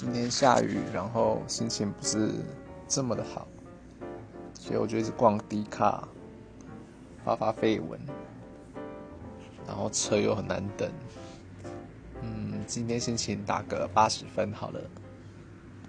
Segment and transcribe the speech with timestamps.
[0.00, 2.30] 今天下雨，然后心情不是
[2.88, 3.46] 这么的好，
[4.54, 6.08] 所以我就一直逛迪卡，
[7.22, 8.00] 发发绯闻，
[9.66, 10.90] 然后车又很难等。
[12.22, 14.80] 嗯，今天心情打个八十分好了。